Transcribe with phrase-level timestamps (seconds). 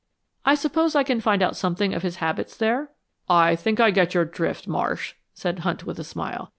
[0.45, 2.89] "I suppose I can find out something of his habits there."
[3.29, 6.49] "I think I get your drift, Marsh," said Hunt, with a smile.